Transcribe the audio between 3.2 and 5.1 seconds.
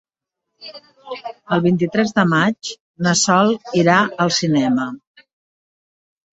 Sol irà al cinema.